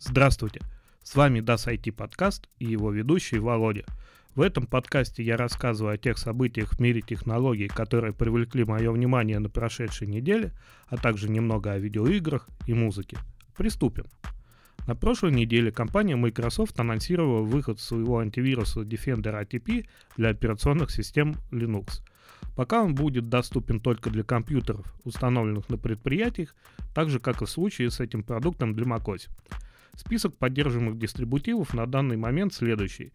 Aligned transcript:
Здравствуйте! 0.00 0.60
С 1.02 1.16
вами 1.16 1.40
DAS 1.40 1.66
IT 1.66 1.92
подкаст 1.92 2.48
и 2.58 2.66
его 2.66 2.92
ведущий 2.92 3.38
Володя. 3.38 3.84
В 4.36 4.42
этом 4.42 4.66
подкасте 4.66 5.24
я 5.24 5.36
рассказываю 5.36 5.94
о 5.94 5.98
тех 5.98 6.18
событиях 6.18 6.74
в 6.74 6.80
мире 6.80 7.00
технологий, 7.00 7.66
которые 7.66 8.12
привлекли 8.12 8.64
мое 8.64 8.92
внимание 8.92 9.40
на 9.40 9.50
прошедшей 9.50 10.06
неделе, 10.06 10.52
а 10.86 10.96
также 10.98 11.28
немного 11.28 11.72
о 11.72 11.78
видеоиграх 11.78 12.48
и 12.66 12.74
музыке. 12.74 13.18
Приступим. 13.56 14.04
На 14.86 14.94
прошлой 14.94 15.32
неделе 15.32 15.72
компания 15.72 16.14
Microsoft 16.14 16.78
анонсировала 16.78 17.42
выход 17.42 17.80
своего 17.80 18.20
антивируса 18.20 18.82
Defender 18.82 19.44
ATP 19.44 19.88
для 20.16 20.28
операционных 20.30 20.90
систем 20.90 21.34
Linux– 21.50 22.02
Пока 22.58 22.82
он 22.82 22.94
будет 22.94 23.28
доступен 23.28 23.80
только 23.80 24.10
для 24.10 24.24
компьютеров, 24.24 24.92
установленных 25.04 25.68
на 25.68 25.78
предприятиях, 25.78 26.56
так 26.92 27.08
же 27.08 27.20
как 27.20 27.40
и 27.40 27.44
в 27.44 27.50
случае 27.50 27.90
с 27.90 28.00
этим 28.00 28.24
продуктом 28.24 28.74
для 28.74 28.84
macOS. 28.84 29.28
Список 29.98 30.36
поддерживаемых 30.36 30.96
дистрибутивов 30.96 31.74
на 31.74 31.84
данный 31.84 32.16
момент 32.16 32.54
следующий. 32.54 33.12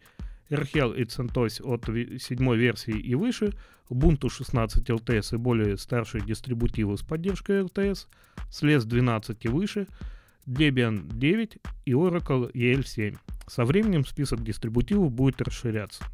RHEL 0.50 0.94
и 0.94 1.04
CentOS 1.04 1.62
от 1.62 1.86
7 2.20 2.54
версии 2.56 2.92
и 2.92 3.14
выше, 3.14 3.54
Ubuntu 3.88 4.28
16 4.28 4.90
LTS 4.90 5.34
и 5.34 5.38
более 5.38 5.78
старшие 5.78 6.22
дистрибутивы 6.22 6.98
с 6.98 7.00
поддержкой 7.00 7.62
LTS, 7.62 8.06
SLES 8.50 8.84
12 8.84 9.44
и 9.46 9.48
выше, 9.48 9.86
Debian 10.46 11.08
9 11.10 11.56
и 11.86 11.92
Oracle 11.92 12.52
EL7. 12.52 13.16
Со 13.46 13.64
временем 13.64 14.04
список 14.04 14.44
дистрибутивов 14.44 15.10
будет 15.10 15.40
расширяться. 15.40 16.04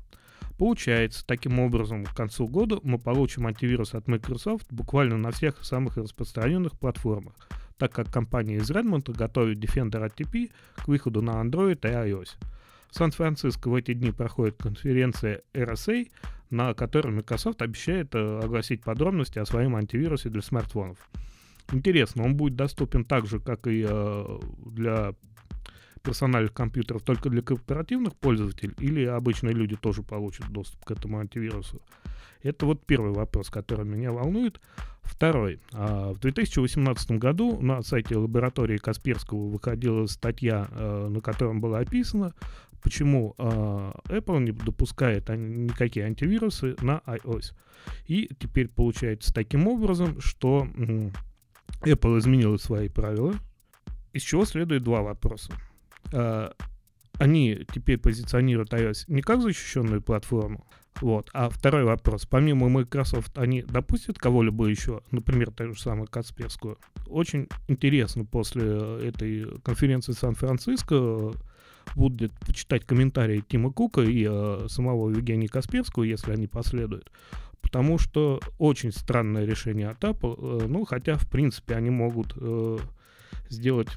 Получается, 0.56 1.26
таким 1.26 1.58
образом, 1.58 2.04
к 2.04 2.14
концу 2.14 2.46
года 2.46 2.78
мы 2.84 3.00
получим 3.00 3.48
антивирус 3.48 3.94
от 3.94 4.06
Microsoft 4.06 4.68
буквально 4.70 5.18
на 5.18 5.32
всех 5.32 5.64
самых 5.64 5.96
распространенных 5.96 6.78
платформах, 6.78 7.34
так 7.80 7.92
как 7.92 8.12
компания 8.12 8.56
из 8.56 8.70
Redmond 8.70 9.10
готовит 9.16 9.58
Defender 9.58 10.06
ATP 10.06 10.50
к 10.76 10.86
выходу 10.86 11.22
на 11.22 11.42
Android 11.42 11.78
и 11.82 12.10
iOS. 12.10 12.36
В 12.90 12.94
Сан-Франциско 12.94 13.70
в 13.70 13.74
эти 13.74 13.94
дни 13.94 14.12
проходит 14.12 14.56
конференция 14.58 15.40
RSA, 15.54 16.10
на 16.50 16.74
которой 16.74 17.12
Microsoft 17.12 17.62
обещает 17.62 18.14
э, 18.14 18.40
огласить 18.44 18.82
подробности 18.82 19.38
о 19.38 19.46
своем 19.46 19.76
антивирусе 19.76 20.28
для 20.28 20.42
смартфонов. 20.42 20.98
Интересно, 21.72 22.24
он 22.24 22.36
будет 22.36 22.54
доступен 22.54 23.04
так 23.04 23.26
же, 23.26 23.40
как 23.40 23.66
и 23.66 23.86
э, 23.88 24.38
для 24.66 25.14
персональных 26.02 26.52
компьютеров 26.52 27.02
только 27.02 27.30
для 27.30 27.42
корпоративных 27.42 28.16
пользователей 28.16 28.74
или 28.78 29.04
обычные 29.04 29.54
люди 29.54 29.76
тоже 29.76 30.02
получат 30.02 30.48
доступ 30.48 30.84
к 30.84 30.90
этому 30.90 31.18
антивирусу? 31.18 31.80
Это 32.42 32.66
вот 32.66 32.86
первый 32.86 33.12
вопрос, 33.12 33.50
который 33.50 33.84
меня 33.84 34.12
волнует. 34.12 34.60
Второй. 35.02 35.60
А, 35.72 36.12
в 36.12 36.20
2018 36.20 37.12
году 37.12 37.60
на 37.60 37.82
сайте 37.82 38.16
лаборатории 38.16 38.78
Касперского 38.78 39.48
выходила 39.48 40.06
статья, 40.06 40.68
э, 40.70 41.08
на 41.08 41.20
котором 41.20 41.60
было 41.60 41.78
описано, 41.78 42.34
почему 42.82 43.34
а, 43.36 43.92
Apple 44.06 44.40
не 44.40 44.52
допускает 44.52 45.28
никакие 45.28 46.06
антивирусы 46.06 46.76
на 46.80 47.02
iOS. 47.06 47.52
И 48.06 48.30
теперь 48.38 48.68
получается 48.68 49.34
таким 49.34 49.66
образом, 49.66 50.20
что 50.20 50.66
Apple 51.82 52.18
изменила 52.18 52.56
свои 52.56 52.88
правила, 52.88 53.34
из 54.12 54.22
чего 54.22 54.44
следует 54.44 54.82
два 54.82 55.02
вопроса. 55.02 55.52
Э, 56.12 56.50
они 57.18 57.66
теперь 57.72 57.98
позиционируют 57.98 58.72
iOS 58.72 59.04
не 59.08 59.22
как 59.22 59.42
защищенную 59.42 60.02
платформу, 60.02 60.66
вот. 61.00 61.30
А 61.32 61.48
второй 61.48 61.84
вопрос. 61.84 62.26
Помимо 62.26 62.68
Microsoft, 62.68 63.38
они 63.38 63.62
допустят 63.62 64.18
кого-либо 64.18 64.66
еще, 64.66 65.02
например, 65.10 65.50
ту 65.50 65.72
же 65.72 65.80
самую 65.80 66.08
Касперскую? 66.08 66.78
Очень 67.06 67.48
интересно 67.68 68.24
после 68.24 68.62
этой 69.08 69.60
конференции 69.62 70.12
Сан-Франциско 70.12 71.32
будет 71.96 72.32
почитать 72.40 72.84
комментарии 72.84 73.42
Тима 73.46 73.72
Кука 73.72 74.02
и 74.02 74.26
э, 74.28 74.66
самого 74.68 75.10
Евгения 75.10 75.48
Касперского, 75.48 76.04
если 76.04 76.32
они 76.32 76.46
последуют. 76.46 77.10
Потому 77.62 77.98
что 77.98 78.40
очень 78.58 78.92
странное 78.92 79.44
решение 79.44 79.88
от 79.88 80.02
Apple, 80.04 80.62
э, 80.62 80.66
ну, 80.66 80.84
хотя, 80.84 81.16
в 81.16 81.28
принципе, 81.28 81.74
они 81.74 81.90
могут 81.90 82.34
э, 82.36 82.78
сделать 83.48 83.88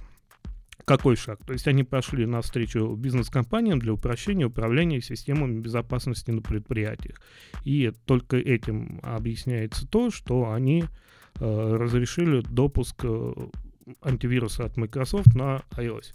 какой 0.85 1.15
шаг? 1.15 1.43
То 1.45 1.53
есть 1.53 1.67
они 1.67 1.83
пошли 1.83 2.25
навстречу 2.25 2.95
бизнес-компаниям 2.95 3.79
для 3.79 3.93
упрощения 3.93 4.45
управления 4.45 5.01
системами 5.01 5.59
безопасности 5.59 6.31
на 6.31 6.41
предприятиях. 6.41 7.21
И 7.63 7.91
только 8.05 8.37
этим 8.37 8.99
объясняется 9.03 9.87
то, 9.87 10.11
что 10.11 10.51
они 10.51 10.83
э, 11.39 11.75
разрешили 11.77 12.41
допуск 12.41 12.95
э, 13.03 13.33
антивируса 14.01 14.65
от 14.65 14.77
Microsoft 14.77 15.33
на 15.35 15.63
iOS. 15.71 16.13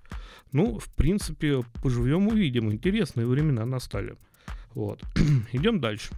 Ну, 0.52 0.78
в 0.78 0.88
принципе, 0.94 1.62
поживем 1.82 2.28
увидим. 2.28 2.72
Интересные 2.72 3.26
времена 3.26 3.64
настали. 3.64 4.16
Вот. 4.74 5.02
Идем 5.52 5.80
дальше. 5.80 6.10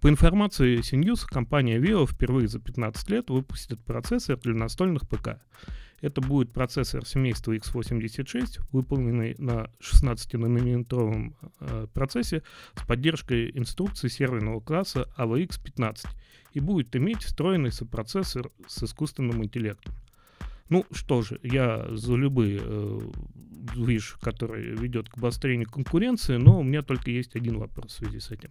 По 0.00 0.08
информации 0.08 0.78
CNews, 0.78 1.26
компания 1.26 1.78
Vio 1.78 2.06
впервые 2.06 2.48
за 2.48 2.60
15 2.60 3.10
лет 3.10 3.28
выпустит 3.28 3.80
процессор 3.80 4.38
для 4.38 4.54
настольных 4.54 5.08
ПК. 5.08 5.40
Это 6.00 6.20
будет 6.20 6.52
процессор 6.52 7.04
семейства 7.04 7.54
x86, 7.54 8.60
выполненный 8.72 9.34
на 9.38 9.70
16-нанометровом 9.80 11.34
э, 11.60 11.86
процессе 11.92 12.42
с 12.74 12.86
поддержкой 12.86 13.50
инструкции 13.54 14.08
серверного 14.08 14.60
класса 14.60 15.08
AVX15 15.18 16.06
и 16.54 16.60
будет 16.60 16.96
иметь 16.96 17.22
встроенный 17.22 17.72
сопроцессор 17.72 18.50
с 18.66 18.82
искусственным 18.82 19.44
интеллектом. 19.44 19.94
Ну 20.70 20.86
что 20.92 21.22
же, 21.22 21.38
я 21.42 21.86
за 21.90 22.14
любые 22.14 22.60
э, 22.62 23.00
движ, 23.74 24.16
который 24.20 24.74
ведет 24.76 25.08
к 25.08 25.18
обострению 25.18 25.68
конкуренции, 25.68 26.36
но 26.36 26.60
у 26.60 26.62
меня 26.62 26.82
только 26.82 27.10
есть 27.10 27.36
один 27.36 27.58
вопрос 27.58 27.92
в 27.92 27.96
связи 27.96 28.20
с 28.20 28.30
этим. 28.30 28.50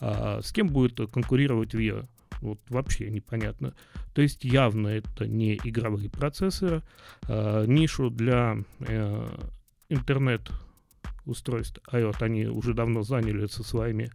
А, 0.00 0.40
с 0.42 0.52
кем 0.52 0.68
будет 0.68 1.00
конкурировать 1.10 1.74
VIA? 1.74 2.06
Вот 2.40 2.58
вообще 2.68 3.10
непонятно. 3.10 3.74
То 4.14 4.22
есть 4.22 4.44
явно 4.44 4.88
это 4.88 5.26
не 5.26 5.56
игровые 5.56 6.08
процессоры. 6.10 6.82
А, 7.28 7.64
нишу 7.66 8.10
для 8.10 8.58
э, 8.80 9.26
интернет 9.88 10.50
устройств 11.26 11.80
IoT 11.90 12.22
они 12.22 12.46
уже 12.46 12.74
давно 12.74 13.02
заняли 13.02 13.46
со 13.46 13.62
своими 13.62 14.10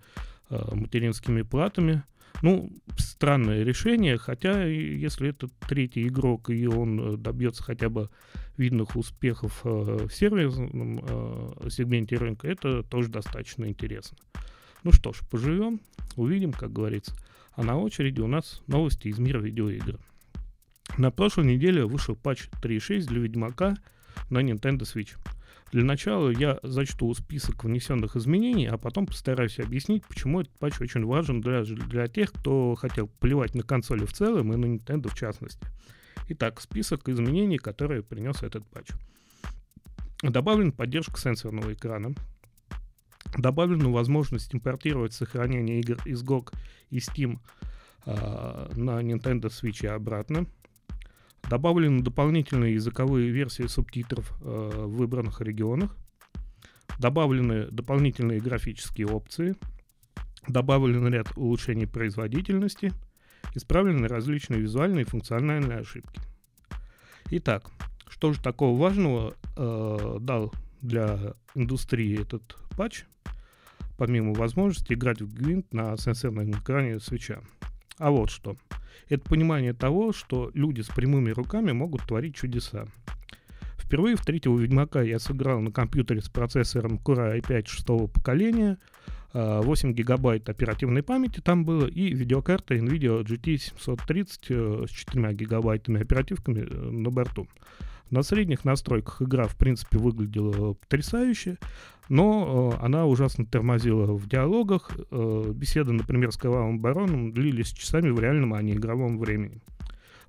э, 0.49 0.75
материнскими 0.75 1.43
платами. 1.43 2.03
Ну, 2.41 2.69
странное 2.97 3.63
решение, 3.63 4.17
хотя 4.17 4.65
если 4.65 5.29
это 5.29 5.47
третий 5.67 6.07
игрок, 6.07 6.49
и 6.49 6.67
он 6.67 6.99
э, 6.99 7.17
добьется 7.17 7.63
хотя 7.63 7.89
бы 7.89 8.09
видных 8.57 8.95
успехов 8.95 9.61
э, 9.63 10.07
в 10.07 10.13
сервисном 10.13 10.99
э, 11.01 11.69
сегменте 11.69 12.17
рынка, 12.17 12.47
это 12.47 12.83
тоже 12.83 13.09
достаточно 13.09 13.65
интересно. 13.65 14.17
Ну 14.83 14.91
что 14.91 15.13
ж, 15.13 15.21
поживем, 15.29 15.81
увидим, 16.15 16.51
как 16.51 16.71
говорится. 16.71 17.15
А 17.55 17.63
на 17.63 17.77
очереди 17.77 18.19
у 18.19 18.27
нас 18.27 18.61
новости 18.67 19.07
из 19.07 19.17
мира 19.17 19.39
видеоигр. 19.39 19.99
На 20.97 21.11
прошлой 21.11 21.45
неделе 21.45 21.85
вышел 21.85 22.15
патч 22.15 22.47
3.6 22.61 23.07
для 23.07 23.21
Ведьмака 23.21 23.75
на 24.29 24.39
Nintendo 24.39 24.81
Switch. 24.81 25.17
Для 25.71 25.83
начала 25.83 26.29
я 26.29 26.59
зачту 26.63 27.13
список 27.13 27.63
внесенных 27.63 28.15
изменений, 28.15 28.67
а 28.67 28.77
потом 28.77 29.07
постараюсь 29.07 29.59
объяснить, 29.59 30.05
почему 30.05 30.41
этот 30.41 30.53
патч 30.57 30.79
очень 30.79 31.05
важен 31.05 31.41
для, 31.41 31.63
для 31.63 32.07
тех, 32.07 32.31
кто 32.31 32.75
хотел 32.75 33.07
плевать 33.07 33.55
на 33.55 33.63
консоли 33.63 34.05
в 34.05 34.13
целом 34.13 34.53
и 34.53 34.55
на 34.55 34.65
Nintendo 34.65 35.09
в 35.09 35.15
частности. 35.15 35.65
Итак, 36.29 36.61
список 36.61 37.07
изменений, 37.09 37.57
которые 37.57 38.03
принес 38.03 38.43
этот 38.43 38.65
патч. 38.67 38.89
Добавлен 40.21 40.71
поддержка 40.71 41.19
сенсорного 41.19 41.73
экрана, 41.73 42.15
Добавлена 43.37 43.89
возможность 43.89 44.53
импортировать 44.55 45.13
сохранение 45.13 45.79
игр 45.81 45.97
из 46.05 46.23
GOG 46.23 46.53
и 46.89 46.97
Steam 46.97 47.39
э, 48.05 48.71
на 48.75 49.01
Nintendo 49.01 49.49
Switch 49.49 49.83
и 49.83 49.87
обратно. 49.87 50.45
Добавлены 51.49 52.01
дополнительные 52.01 52.73
языковые 52.73 53.29
версии 53.29 53.67
субтитров 53.67 54.31
э, 54.41 54.71
в 54.73 54.95
выбранных 54.95 55.41
регионах. 55.41 55.95
Добавлены 56.97 57.67
дополнительные 57.67 58.39
графические 58.39 59.07
опции. 59.07 59.55
Добавлен 60.47 61.07
ряд 61.07 61.37
улучшений 61.37 61.87
производительности. 61.87 62.93
Исправлены 63.53 64.07
различные 64.07 64.61
визуальные 64.61 65.03
и 65.03 65.07
функциональные 65.07 65.79
ошибки. 65.79 66.21
Итак, 67.31 67.69
что 68.07 68.33
же 68.33 68.41
такого 68.41 68.79
важного 68.79 69.35
э, 69.55 70.17
дал 70.19 70.53
для 70.81 71.33
индустрии 71.53 72.21
этот 72.21 72.55
патч? 72.77 73.05
Помимо 73.97 74.33
возможности 74.33 74.93
играть 74.93 75.21
в 75.21 75.33
гвинт 75.33 75.73
на 75.73 75.95
сенсорном 75.97 76.51
экране 76.51 76.99
свеча. 76.99 77.41
А 77.97 78.11
вот 78.11 78.29
что. 78.29 78.55
Это 79.07 79.27
понимание 79.29 79.73
того, 79.73 80.11
что 80.11 80.51
люди 80.53 80.81
с 80.81 80.87
прямыми 80.87 81.31
руками 81.31 81.71
могут 81.71 82.01
творить 82.03 82.35
чудеса. 82.35 82.87
Впервые 83.77 84.15
в 84.15 84.25
третьего 84.25 84.57
Ведьмака 84.57 85.01
я 85.01 85.19
сыграл 85.19 85.61
на 85.61 85.71
компьютере 85.71 86.21
с 86.21 86.29
процессором 86.29 86.95
Core 86.95 87.39
i5 87.39 87.67
шестого 87.67 88.07
поколения, 88.07 88.79
8 89.33 89.89
а, 89.89 89.93
гигабайт 89.93 90.49
оперативной 90.49 91.03
памяти 91.03 91.41
там 91.41 91.65
было 91.65 91.87
и 91.87 92.13
видеокарта 92.13 92.75
NVIDIA 92.75 93.21
GT 93.21 93.57
730 93.57 94.45
э, 94.49 94.85
с 94.87 94.89
4 94.89 95.33
гигабайтами 95.33 96.01
оперативками 96.01 96.61
э, 96.61 96.73
на 96.73 97.09
борту. 97.09 97.47
На 98.11 98.21
средних 98.21 98.65
настройках 98.65 99.21
игра, 99.21 99.47
в 99.47 99.55
принципе, 99.55 99.97
выглядела 99.97 100.73
потрясающе, 100.73 101.57
но 102.07 102.77
э, 102.79 102.85
она 102.85 103.05
ужасно 103.05 103.45
тормозила 103.45 104.13
в 104.13 104.27
диалогах. 104.27 104.91
Э, 105.11 105.51
беседы, 105.53 105.91
например, 105.91 106.31
с 106.31 106.37
Кровавым 106.37 106.79
Бароном 106.79 107.31
длились 107.31 107.71
часами 107.71 108.09
в 108.09 108.19
реальном, 108.19 108.53
а 108.53 108.61
не 108.61 108.73
игровом 108.73 109.17
времени. 109.17 109.61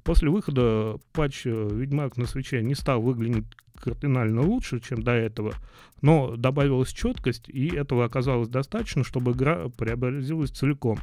После 0.02 0.30
выхода 0.30 0.98
патча 1.12 1.50
Ведьмак 1.50 2.16
на 2.16 2.26
свече 2.26 2.62
не 2.62 2.74
стал 2.74 3.02
выглядеть 3.02 3.46
кардинально 3.74 4.40
лучше, 4.40 4.80
чем 4.80 5.02
до 5.02 5.12
этого, 5.12 5.54
но 6.00 6.36
добавилась 6.36 6.92
четкость, 6.92 7.48
и 7.48 7.74
этого 7.74 8.04
оказалось 8.04 8.48
достаточно, 8.48 9.04
чтобы 9.04 9.32
игра 9.32 9.68
преобразилась 9.76 10.50
целиком. 10.50 10.98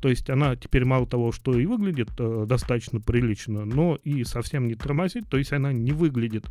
То 0.00 0.08
есть 0.08 0.28
она 0.28 0.54
теперь 0.54 0.84
мало 0.84 1.06
того, 1.06 1.32
что 1.32 1.58
и 1.58 1.66
выглядит 1.66 2.10
э, 2.18 2.44
достаточно 2.46 3.00
прилично, 3.00 3.64
но 3.64 3.98
и 4.04 4.24
совсем 4.24 4.68
не 4.68 4.74
тормозит. 4.74 5.28
То 5.28 5.38
есть 5.38 5.52
она 5.52 5.72
не 5.72 5.92
выглядит 5.92 6.44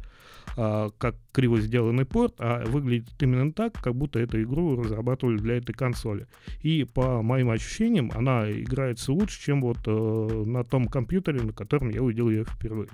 э, 0.57 0.89
как 0.97 1.15
криво 1.31 1.61
сделанный 1.61 2.05
порт, 2.05 2.35
а 2.39 2.65
выглядит 2.65 3.13
именно 3.19 3.53
так, 3.53 3.73
как 3.73 3.95
будто 3.95 4.19
эту 4.19 4.41
игру 4.41 4.81
разрабатывали 4.81 5.37
для 5.37 5.57
этой 5.57 5.73
консоли. 5.73 6.27
И 6.61 6.83
по 6.83 7.21
моим 7.21 7.51
ощущениям 7.51 8.11
она 8.15 8.49
играется 8.51 9.13
лучше, 9.13 9.39
чем 9.39 9.61
вот 9.61 9.79
э, 9.85 10.43
на 10.45 10.63
том 10.63 10.87
компьютере, 10.87 11.41
на 11.41 11.53
котором 11.53 11.89
я 11.89 12.01
увидел 12.01 12.29
ее 12.29 12.45
впервые. 12.45 12.89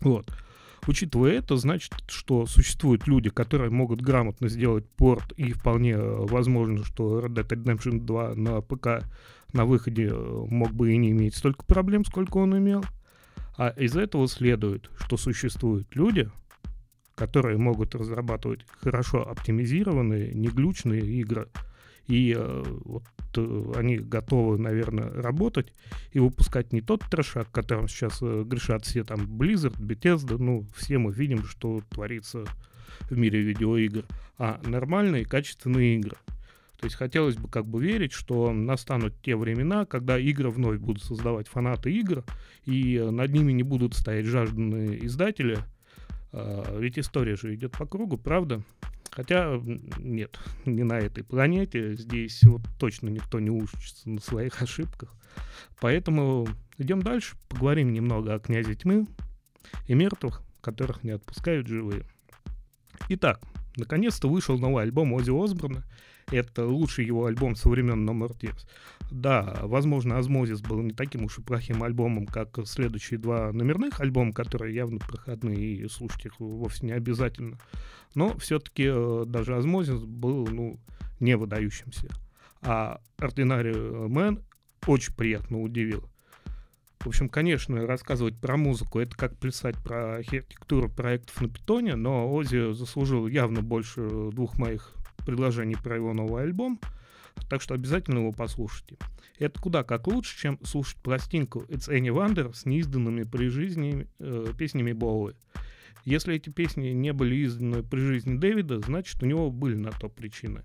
Вот. 0.00 0.26
Учитывая 0.86 1.32
это, 1.32 1.56
значит, 1.56 1.92
что 2.08 2.46
существуют 2.46 3.06
люди, 3.06 3.28
которые 3.30 3.70
могут 3.70 4.00
грамотно 4.00 4.48
сделать 4.48 4.88
порт, 4.88 5.32
и 5.36 5.52
вполне 5.52 5.92
э, 5.92 6.16
возможно, 6.26 6.84
что 6.84 7.20
Red 7.20 7.34
Dead 7.34 7.48
Redemption 7.48 8.00
2 8.00 8.34
на 8.34 8.60
ПК 8.62 9.04
на 9.52 9.64
выходе 9.64 10.08
э, 10.10 10.46
мог 10.48 10.72
бы 10.72 10.92
и 10.92 10.96
не 10.96 11.10
иметь 11.10 11.34
столько 11.34 11.64
проблем, 11.64 12.04
сколько 12.04 12.38
он 12.38 12.56
имел. 12.58 12.84
А 13.56 13.68
из 13.70 13.96
этого 13.96 14.26
следует, 14.28 14.90
что 14.98 15.16
существуют 15.16 15.94
люди, 15.94 16.30
которые 17.14 17.58
могут 17.58 17.94
разрабатывать 17.94 18.64
хорошо 18.80 19.28
оптимизированные, 19.28 20.32
неглючные 20.32 21.02
игры. 21.02 21.48
И 22.06 22.34
э, 22.36 22.62
вот 22.84 23.04
э, 23.36 23.72
они 23.76 23.98
готовы, 23.98 24.58
наверное, 24.58 25.10
работать 25.10 25.72
и 26.12 26.18
выпускать 26.18 26.72
не 26.72 26.80
тот 26.80 27.02
трешак, 27.10 27.50
которым 27.52 27.88
сейчас 27.88 28.18
э, 28.22 28.42
грешат 28.46 28.84
все 28.84 29.04
там 29.04 29.20
Blizzard, 29.20 29.78
Bethesda, 29.78 30.38
ну, 30.38 30.66
все 30.74 30.98
мы 30.98 31.12
видим, 31.12 31.44
что 31.44 31.82
творится 31.90 32.44
в 33.10 33.16
мире 33.16 33.42
видеоигр, 33.42 34.06
а 34.38 34.60
нормальные, 34.64 35.24
качественные 35.24 35.98
игры. 35.98 36.16
То 36.80 36.86
есть 36.86 36.96
хотелось 36.96 37.36
бы 37.36 37.46
как 37.46 37.66
бы 37.66 37.82
верить, 37.82 38.12
что 38.12 38.52
настанут 38.54 39.12
те 39.20 39.36
времена, 39.36 39.84
когда 39.84 40.18
игры 40.18 40.48
вновь 40.48 40.78
будут 40.78 41.02
создавать 41.02 41.46
фанаты 41.46 41.92
игр, 41.92 42.24
и 42.64 42.98
над 42.98 43.30
ними 43.32 43.52
не 43.52 43.62
будут 43.62 43.94
стоять 43.94 44.24
жажданные 44.24 45.04
издатели. 45.04 45.58
А, 46.32 46.78
ведь 46.78 46.98
история 46.98 47.36
же 47.36 47.54
идет 47.54 47.72
по 47.72 47.84
кругу, 47.84 48.16
правда? 48.16 48.62
Хотя 49.10 49.60
нет, 49.98 50.38
не 50.64 50.82
на 50.82 50.94
этой 50.94 51.22
планете. 51.22 51.96
Здесь 51.96 52.42
вот 52.44 52.62
точно 52.78 53.10
никто 53.10 53.40
не 53.40 53.50
учится 53.50 54.08
на 54.08 54.20
своих 54.20 54.62
ошибках. 54.62 55.12
Поэтому 55.82 56.48
идем 56.78 57.02
дальше, 57.02 57.36
поговорим 57.50 57.92
немного 57.92 58.32
о 58.32 58.40
князе 58.40 58.74
тьмы 58.74 59.06
и 59.86 59.92
мертвых, 59.92 60.40
которых 60.62 61.04
не 61.04 61.10
отпускают 61.10 61.66
живые. 61.66 62.06
Итак, 63.10 63.42
наконец-то 63.76 64.30
вышел 64.30 64.58
новый 64.58 64.84
альбом 64.84 65.12
Ози 65.12 65.30
Осборна, 65.30 65.84
это 66.30 66.66
лучший 66.66 67.06
его 67.06 67.26
альбом 67.26 67.56
со 67.56 67.68
времен 67.68 68.08
No 68.08 68.12
More 68.12 68.38
Tears. 68.38 68.66
Да, 69.10 69.58
возможно, 69.62 70.18
Ozzmosis 70.18 70.60
был 70.60 70.80
не 70.82 70.92
таким 70.92 71.24
уж 71.24 71.38
и 71.38 71.42
плохим 71.42 71.82
альбомом, 71.82 72.26
как 72.26 72.58
следующие 72.64 73.18
два 73.18 73.52
номерных 73.52 74.00
альбома, 74.00 74.32
которые 74.32 74.74
явно 74.74 74.98
проходные, 74.98 75.58
и 75.58 75.88
слушать 75.88 76.26
их 76.26 76.38
вовсе 76.38 76.86
не 76.86 76.92
обязательно. 76.92 77.58
Но 78.14 78.36
все-таки 78.38 78.84
э, 78.86 79.24
даже 79.26 79.56
Ozzmosis 79.56 80.02
был, 80.02 80.46
ну, 80.46 80.78
не 81.18 81.36
выдающимся. 81.36 82.08
А 82.62 83.00
Ordinary 83.18 84.08
Man 84.08 84.42
очень 84.86 85.14
приятно 85.14 85.60
удивил. 85.60 86.08
В 87.00 87.06
общем, 87.06 87.30
конечно, 87.30 87.86
рассказывать 87.86 88.38
про 88.38 88.58
музыку— 88.58 88.98
это 89.00 89.16
как 89.16 89.34
писать 89.38 89.76
про 89.82 90.16
архитектуру 90.16 90.90
проектов 90.90 91.40
на 91.40 91.48
питоне, 91.48 91.96
но 91.96 92.30
Ози 92.30 92.74
заслужил 92.74 93.26
явно 93.26 93.62
больше 93.62 94.06
двух 94.32 94.58
моих 94.58 94.94
предложений 95.24 95.76
про 95.82 95.96
его 95.96 96.12
новый 96.12 96.42
альбом, 96.42 96.80
так 97.48 97.62
что 97.62 97.74
обязательно 97.74 98.18
его 98.18 98.32
послушайте. 98.32 98.96
Это 99.38 99.60
куда 99.60 99.82
как 99.82 100.06
лучше, 100.06 100.38
чем 100.38 100.58
слушать 100.64 100.98
пластинку 100.98 101.60
It's 101.68 101.88
Any 101.88 102.08
Wonder 102.08 102.52
с 102.54 102.66
неизданными 102.66 103.22
при 103.22 103.48
жизни 103.48 104.06
э, 104.18 104.52
песнями 104.58 104.92
Боуи. 104.92 105.34
Если 106.04 106.34
эти 106.34 106.50
песни 106.50 106.88
не 106.88 107.12
были 107.12 107.44
изданы 107.44 107.82
при 107.82 108.00
жизни 108.00 108.38
Дэвида, 108.38 108.80
значит 108.80 109.22
у 109.22 109.26
него 109.26 109.50
были 109.50 109.76
на 109.76 109.90
то 109.90 110.08
причины. 110.08 110.64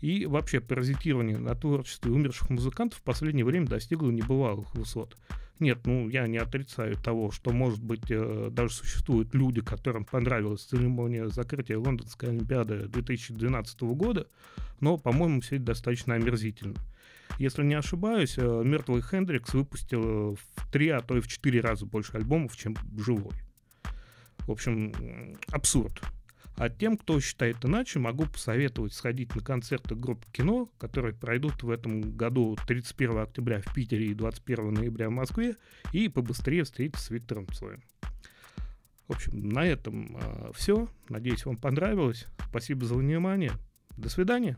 И 0.00 0.26
вообще 0.26 0.60
паразитирование 0.60 1.38
на 1.38 1.54
творчестве 1.54 2.10
умерших 2.10 2.50
музыкантов 2.50 2.98
в 2.98 3.02
последнее 3.02 3.44
время 3.44 3.66
достигло 3.66 4.10
небывалых 4.10 4.74
высот. 4.74 5.16
Нет, 5.60 5.86
ну 5.86 6.08
я 6.08 6.26
не 6.26 6.38
отрицаю 6.38 6.96
того, 6.96 7.30
что, 7.30 7.52
может 7.52 7.82
быть, 7.82 8.10
э, 8.10 8.48
даже 8.50 8.74
существуют 8.74 9.34
люди, 9.34 9.60
которым 9.60 10.04
понравилась 10.04 10.64
церемония 10.64 11.28
закрытия 11.28 11.78
Лондонской 11.78 12.30
Олимпиады 12.30 12.88
2012 12.88 13.80
года, 13.94 14.26
но, 14.80 14.98
по-моему, 14.98 15.40
все 15.40 15.56
это 15.56 15.66
достаточно 15.66 16.14
омерзительно. 16.14 16.74
Если 17.38 17.62
не 17.62 17.74
ошибаюсь, 17.74 18.34
э, 18.36 18.62
мертвый 18.64 19.02
Хендрикс 19.02 19.54
выпустил 19.54 20.34
в 20.34 20.72
три, 20.72 20.88
а 20.88 21.00
то 21.00 21.16
и 21.16 21.20
в 21.20 21.28
четыре 21.28 21.60
раза 21.60 21.86
больше 21.86 22.16
альбомов, 22.16 22.56
чем 22.56 22.76
живой. 22.98 23.34
В 24.40 24.50
общем, 24.50 24.92
абсурд. 25.50 26.02
А 26.56 26.68
тем, 26.68 26.96
кто 26.96 27.18
считает 27.20 27.64
иначе, 27.64 27.98
могу 27.98 28.26
посоветовать 28.26 28.92
сходить 28.92 29.34
на 29.34 29.42
концерты 29.42 29.94
группы 29.94 30.26
кино, 30.32 30.70
которые 30.78 31.14
пройдут 31.14 31.62
в 31.62 31.70
этом 31.70 32.16
году 32.16 32.56
31 32.66 33.18
октября 33.18 33.60
в 33.60 33.74
Питере 33.74 34.06
и 34.06 34.14
21 34.14 34.72
ноября 34.72 35.08
в 35.08 35.12
Москве, 35.12 35.56
и 35.92 36.08
побыстрее 36.08 36.62
встретиться 36.62 37.04
с 37.04 37.10
Виктором 37.10 37.48
Цоем. 37.48 37.82
В 39.08 39.12
общем, 39.12 39.48
на 39.48 39.66
этом 39.66 40.16
э, 40.16 40.52
все. 40.54 40.88
Надеюсь, 41.08 41.44
вам 41.44 41.56
понравилось. 41.56 42.26
Спасибо 42.48 42.86
за 42.86 42.94
внимание. 42.94 43.52
До 43.96 44.08
свидания. 44.08 44.56